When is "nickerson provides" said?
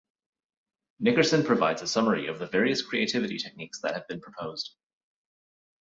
0.99-1.83